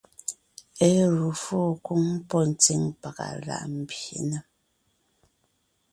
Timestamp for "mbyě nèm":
3.77-4.45